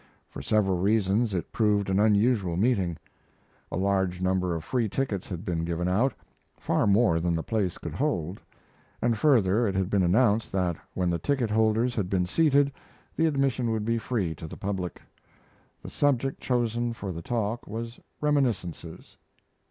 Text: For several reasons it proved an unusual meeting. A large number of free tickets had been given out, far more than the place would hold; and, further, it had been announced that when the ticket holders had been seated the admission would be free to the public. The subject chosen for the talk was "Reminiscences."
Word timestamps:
For 0.31 0.41
several 0.41 0.79
reasons 0.79 1.35
it 1.35 1.51
proved 1.51 1.87
an 1.87 1.99
unusual 1.99 2.57
meeting. 2.57 2.97
A 3.71 3.77
large 3.77 4.19
number 4.19 4.55
of 4.55 4.63
free 4.63 4.89
tickets 4.89 5.29
had 5.29 5.45
been 5.45 5.63
given 5.63 5.87
out, 5.87 6.15
far 6.57 6.87
more 6.87 7.19
than 7.19 7.35
the 7.35 7.43
place 7.43 7.79
would 7.83 7.93
hold; 7.93 8.41
and, 8.99 9.15
further, 9.15 9.67
it 9.67 9.75
had 9.75 9.91
been 9.91 10.01
announced 10.01 10.51
that 10.53 10.75
when 10.95 11.11
the 11.11 11.19
ticket 11.19 11.51
holders 11.51 11.93
had 11.93 12.09
been 12.09 12.25
seated 12.25 12.71
the 13.15 13.27
admission 13.27 13.69
would 13.69 13.85
be 13.85 13.99
free 13.99 14.33
to 14.33 14.47
the 14.47 14.57
public. 14.57 14.99
The 15.83 15.89
subject 15.91 16.39
chosen 16.41 16.93
for 16.93 17.11
the 17.11 17.21
talk 17.21 17.67
was 17.67 17.99
"Reminiscences." 18.21 19.17